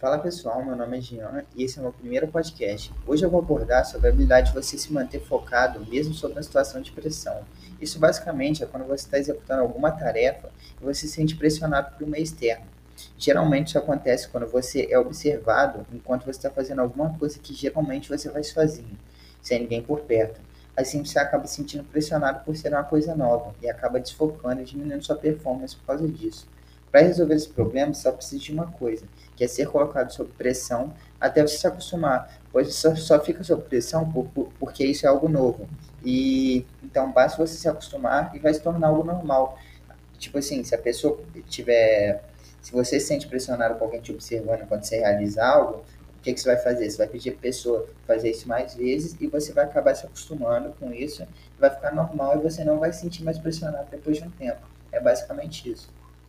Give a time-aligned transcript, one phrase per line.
[0.00, 2.90] Fala pessoal, meu nome é Jean e esse é o meu primeiro podcast.
[3.06, 6.42] Hoje eu vou abordar sobre a habilidade de você se manter focado mesmo sob uma
[6.42, 7.44] situação de pressão.
[7.78, 10.48] Isso basicamente é quando você está executando alguma tarefa
[10.80, 12.64] e você se sente pressionado por um meio externo.
[13.18, 18.08] Geralmente isso acontece quando você é observado enquanto você está fazendo alguma coisa que geralmente
[18.08, 18.98] você faz sozinho,
[19.42, 20.40] sem ninguém por perto.
[20.74, 24.64] Assim você acaba se sentindo pressionado por ser uma coisa nova e acaba desfocando e
[24.64, 26.48] diminuindo sua performance por causa disso.
[26.90, 30.92] Para resolver esse problema, só precisa de uma coisa, que é ser colocado sob pressão
[31.20, 35.08] até você se acostumar, pois só, só fica sob pressão por, por, porque isso é
[35.08, 35.68] algo novo.
[36.04, 39.58] E então basta você se acostumar e vai se tornar algo normal.
[40.18, 42.24] Tipo assim, se a pessoa tiver,
[42.60, 45.84] se você se sente pressionado com alguém te observando quando você realiza algo,
[46.20, 46.90] o que, que você vai fazer?
[46.90, 50.74] Você vai pedir a pessoa fazer isso mais vezes e você vai acabar se acostumando
[50.78, 51.26] com isso,
[51.58, 54.60] vai ficar normal e você não vai se sentir mais pressionado depois de um tempo.
[54.92, 55.88] É basicamente isso.